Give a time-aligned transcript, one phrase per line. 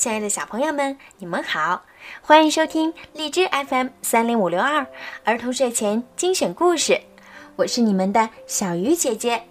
[0.00, 1.82] 亲爱的小朋友们，你们好，
[2.22, 4.86] 欢迎收听荔枝 FM 三零五六二
[5.24, 7.02] 儿童睡前精选故事，
[7.56, 9.42] 我是你们的小鱼姐姐。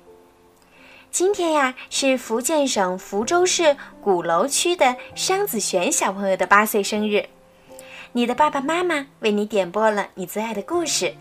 [1.12, 7.28] 今天呀，是福建省福州市鼓楼区的商子璇小朋友的八岁生日，
[8.14, 11.14] 你的爸爸妈妈为你点播了你最爱的故事。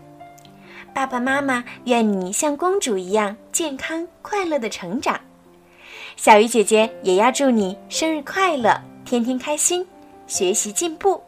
[0.91, 5.21] 爸爸妈妈愿你像公主一样健康快乐的成长。
[6.15, 8.81] 小鱼姐姐也要祝你生日快乐！
[9.09, 9.83] 天天开心，
[10.27, 11.19] 学习进步。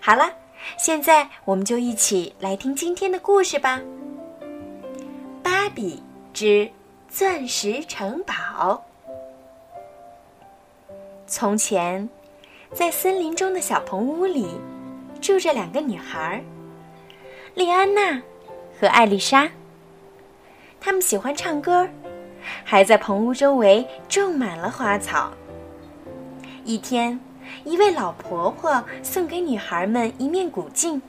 [0.00, 0.32] 好了，
[0.78, 3.80] 现在我们就一起来听今天的故事吧。
[5.42, 6.00] 芭比
[6.32, 6.70] 之
[7.08, 8.80] 钻石城堡。
[11.26, 12.08] 从前，
[12.72, 14.46] 在森林中的小棚屋里，
[15.20, 16.40] 住着两个女孩，
[17.54, 18.22] 莉安娜
[18.80, 19.50] 和艾丽莎。
[20.80, 21.84] 她们喜欢唱歌，
[22.62, 25.32] 还在棚屋周围种满了花草。
[26.64, 27.18] 一天，
[27.64, 31.02] 一位老婆婆送给女孩们一面古镜。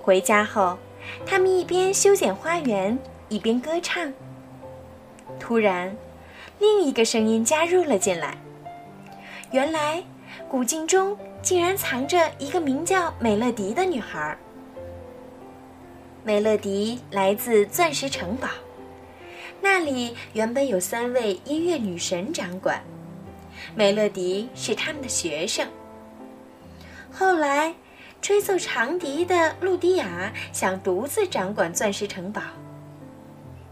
[0.00, 0.76] 回家后，
[1.24, 2.98] 他们一边修剪花园，
[3.28, 4.12] 一边歌唱。
[5.38, 5.96] 突然，
[6.58, 8.36] 另一个声音加入了进来。
[9.52, 10.02] 原来，
[10.48, 14.36] 古镜中竟然藏着一个名叫美乐迪的女孩。
[16.24, 18.48] 美乐迪来自钻石城堡，
[19.60, 22.82] 那里原本有三位音乐女神掌管。
[23.74, 25.66] 梅乐迪是他们的学生。
[27.10, 27.74] 后来，
[28.20, 32.40] 吹奏长笛的露迪亚想独自掌管钻石城堡。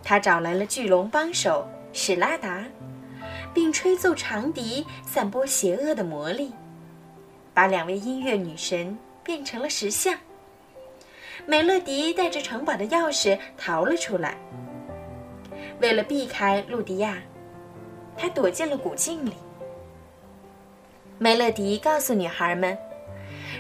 [0.02, 2.64] 他找来了巨龙帮手史拉达，
[3.55, 6.52] 并吹奏长笛，散播邪恶的魔力，
[7.54, 10.14] 把两位音乐女神变成了石像。
[11.47, 14.36] 美乐迪带着城堡的钥匙逃了出来。
[15.80, 17.16] 为了避开露迪亚，
[18.16, 19.32] 他躲进了古镜里。
[21.22, 22.78] 梅乐迪告诉女孩们：“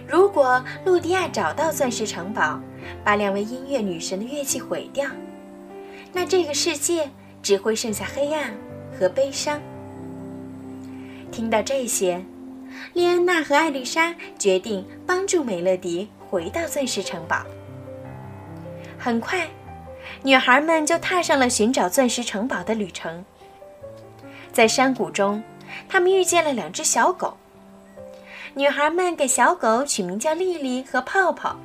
[0.08, 2.58] 如果露迪亚找到钻石城堡，
[3.04, 5.06] 把两位音乐女神的乐器毁掉，
[6.10, 7.10] 那这个世界
[7.42, 8.54] 只会剩下黑暗
[8.98, 9.60] 和悲伤。”
[11.30, 12.24] 听到这些，
[12.94, 17.44] 莉安娜和艾丽莎决定帮助美乐迪回到钻石城堡。
[18.98, 19.46] 很快，
[20.22, 23.22] 女孩们就踏上了寻找钻石城堡的旅程。
[24.50, 25.42] 在山谷中，
[25.90, 27.36] 她们遇见了两只小狗。
[28.54, 31.56] 女孩们给小狗取名叫丽丽和泡泡，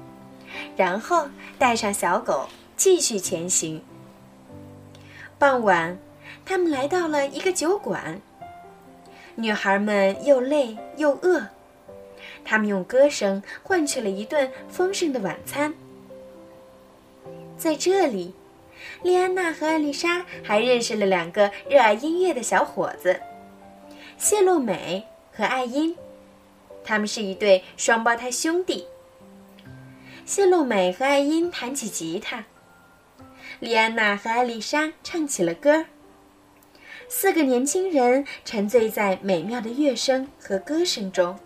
[0.78, 2.48] 然后带上小狗
[2.78, 3.84] 继续前行。
[5.40, 5.98] 傍晚，
[6.46, 8.22] 他们来到了一个酒馆。
[9.34, 11.48] 女孩们又累又饿，
[12.46, 15.74] 他们用歌声换取了一顿丰盛的晚餐。
[17.58, 18.34] 在这里，
[19.02, 23.20] 莉安娜和艾丽莎还认识了两个热爱音乐的小伙子——
[24.18, 25.98] 谢洛美和艾因。
[26.86, 28.88] 他们是一对双胞胎兄弟。
[30.24, 32.46] 谢露美和艾因弹起吉他，
[33.60, 35.86] 莉安娜和艾丽莎唱起了歌。
[37.08, 41.38] 四个年轻人沉醉在美妙的乐声和歌声中。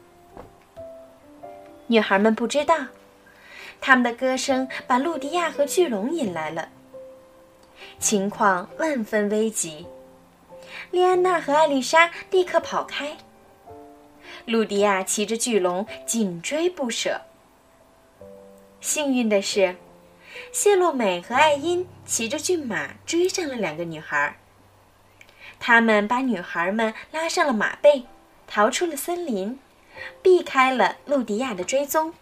[1.87, 2.75] 女孩们不知道，
[3.81, 6.69] 他们的歌声把露迪亚和巨龙引来了。
[7.97, 9.85] 情况万分危急，
[10.91, 13.17] 莉安娜和艾丽莎立刻跑开。
[14.49, 17.21] 露迪亚骑着巨龙紧追不舍。
[18.81, 19.75] 幸运的是，
[20.51, 24.37] 谢洛美和艾因骑着骏马追上了两个女孩。
[25.59, 28.05] 他们把女孩们拉上了马背，
[28.47, 29.59] 逃出了森林，
[30.23, 32.15] 避开了露迪亚的追踪。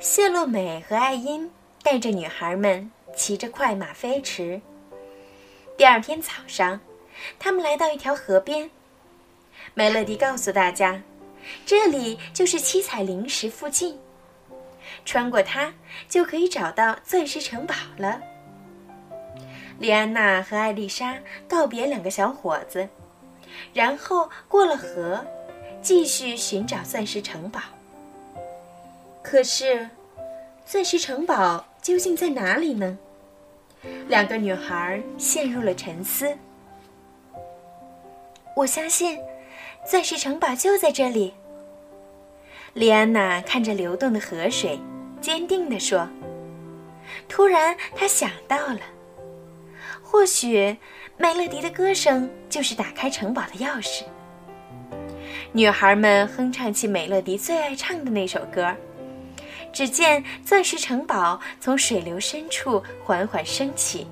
[0.00, 1.50] 谢洛美和艾因
[1.82, 4.62] 带着女孩们骑着快马飞驰。
[5.76, 6.80] 第二天早上，
[7.38, 8.70] 他们来到一条河边。
[9.74, 11.00] 梅乐迪告诉大家，
[11.64, 13.98] 这里就是七彩灵石附近，
[15.04, 15.72] 穿过它
[16.08, 18.20] 就可以找到钻石城堡了。
[19.78, 21.16] 莉安娜和艾丽莎
[21.48, 22.88] 告别两个小伙子，
[23.72, 25.24] 然后过了河，
[25.80, 27.60] 继续寻找钻石城堡。
[29.22, 29.88] 可是，
[30.66, 32.98] 钻石城堡究竟在哪里呢？
[34.08, 36.36] 两个女孩陷入了沉思。
[38.56, 39.18] 我相信。
[39.86, 41.34] 钻石城堡就在这里。
[42.74, 44.78] 莉安娜看着流动的河水，
[45.20, 46.08] 坚定地说
[47.28, 48.80] ：“突然，她想到了，
[50.02, 50.76] 或许
[51.16, 54.04] 美乐迪的歌声就是打开城堡的钥匙。”
[55.52, 58.74] 女孩们哼唱起美乐迪最爱唱的那首歌。
[59.70, 64.06] 只见钻石城堡从水流深处缓缓升起，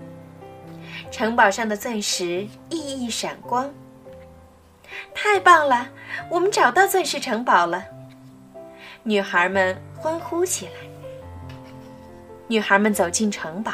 [1.10, 3.72] 城堡上的钻石熠熠闪光。
[5.14, 5.88] 太棒了，
[6.31, 7.85] 我们找到钻石城堡了！
[9.03, 10.73] 女孩们欢呼起来。
[12.49, 13.73] 女孩们走进城堡，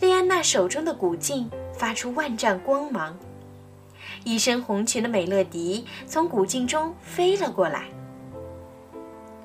[0.00, 3.18] 莉安娜手中的古镜发出万丈光芒。
[4.24, 7.84] 一身红裙的美乐迪从古镜中飞了过来。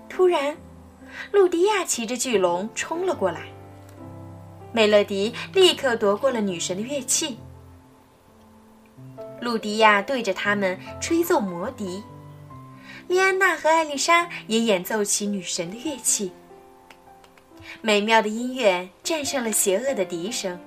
[0.08, 0.56] 突然，
[1.32, 3.42] 露迪亚骑着巨龙冲了过来。
[4.72, 7.38] 美乐迪立刻夺过了女神的乐器。
[9.44, 12.02] 露迪亚对着他们吹奏魔笛，
[13.08, 16.32] 莉安娜和艾丽莎也演奏起女神的乐器。
[17.82, 20.58] 美妙的音乐战胜了邪恶的笛声，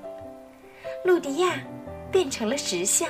[1.05, 1.55] 露迪亚
[2.13, 3.09] 变成了石像。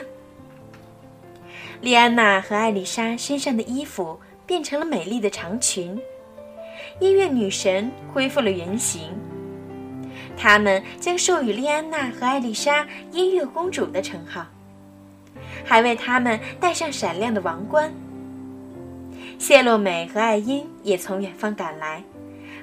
[1.80, 6.00] 莉安娜和艾丽莎身上的衣服变成了美丽的长裙，
[7.00, 9.02] 音乐女神恢复了原形。
[10.36, 14.46] 他们将授予莉安娜和艾丽莎“音乐公主”的称号，
[15.64, 17.92] 还为他们戴上闪亮的王冠。
[19.38, 22.02] 谢洛美和艾因也从远方赶来，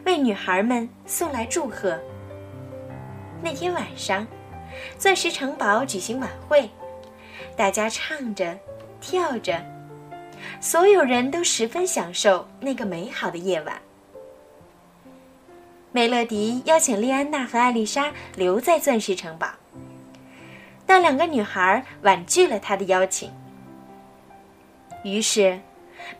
[0.05, 1.99] 为女孩们送来祝贺。
[3.41, 4.25] 那天晚上，
[4.97, 6.69] 钻石城堡举行晚会，
[7.55, 8.57] 大家唱着。
[9.05, 9.61] 跳着，
[10.61, 13.75] 所有人都十分享受那个美好的夜晚。
[15.91, 19.49] 梅乐迪邀请莉安娜和艾丽莎留在钻石城堡，
[20.93, 23.31] 但两个女孩婉拒了他的邀请。
[25.03, 25.59] 于是，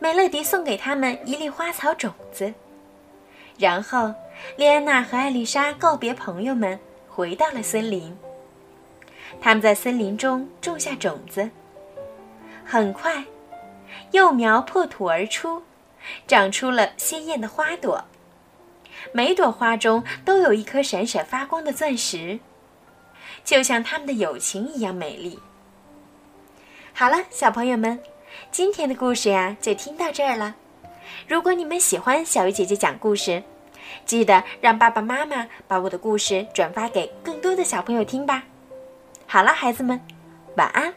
[0.00, 2.52] 梅乐迪送给他们一粒花草种子，
[3.56, 4.12] 然后
[4.56, 8.18] 莉安娜和艾丽莎告别朋友们，回到了森林。
[9.40, 11.50] 他们在森林中种下种子。
[12.64, 13.26] 很快，
[14.10, 15.62] 幼苗破土而出，
[16.26, 18.06] 长出了鲜艳的花朵。
[19.12, 22.40] 每朵花中都有一颗闪闪发光的钻石，
[23.44, 25.38] 就像他们的友情一样美丽。
[26.92, 28.00] 好了，小朋友们，
[28.50, 30.54] 今天的故事呀就听到这儿了。
[31.28, 33.42] 如果你们喜欢小鱼姐姐讲故事，
[34.06, 38.44] 记得让爸爸妈妈把我的故事转发给更多的小朋友听吧。
[39.26, 40.00] 好了，孩子们，
[40.56, 40.94] 晚安。